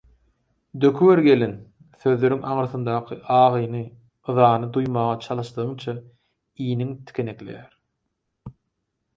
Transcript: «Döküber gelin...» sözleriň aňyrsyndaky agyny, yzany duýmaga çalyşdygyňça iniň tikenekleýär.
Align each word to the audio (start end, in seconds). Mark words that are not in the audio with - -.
«Döküber 0.83 1.19
gelin...» 1.25 1.51
sözleriň 2.05 2.47
aňyrsyndaky 2.53 3.17
agyny, 3.41 3.83
yzany 4.33 4.67
duýmaga 4.79 5.19
çalyşdygyňça 5.27 5.95
iniň 6.71 6.97
tikenekleýär. 7.11 7.69